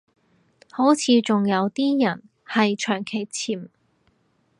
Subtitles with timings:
[0.71, 3.69] 好似仲有啲人係長期潛